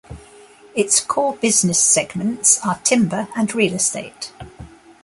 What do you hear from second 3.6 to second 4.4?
estate.